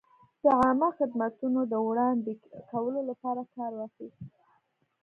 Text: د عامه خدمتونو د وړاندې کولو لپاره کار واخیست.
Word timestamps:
د 0.43 0.45
عامه 0.59 0.89
خدمتونو 0.99 1.59
د 1.71 1.73
وړاندې 1.87 2.31
کولو 2.71 2.99
لپاره 3.09 3.41
کار 3.55 3.71
واخیست. 3.79 4.23